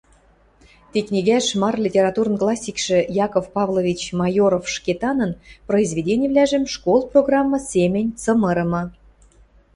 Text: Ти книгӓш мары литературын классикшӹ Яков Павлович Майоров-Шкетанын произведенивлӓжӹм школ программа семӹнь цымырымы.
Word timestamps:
Ти 0.91 0.99
книгӓш 1.07 1.47
мары 1.61 1.79
литературын 1.85 2.35
классикшӹ 2.41 2.99
Яков 3.25 3.45
Павлович 3.57 4.01
Майоров-Шкетанын 4.19 5.31
произведенивлӓжӹм 5.69 6.63
школ 6.73 6.99
программа 7.11 7.59
семӹнь 7.71 8.13
цымырымы. 8.21 8.83